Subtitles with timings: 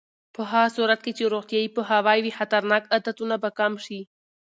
[0.35, 3.99] په هغه صورت کې چې روغتیایي پوهاوی وي، خطرناک عادتونه به کم شي.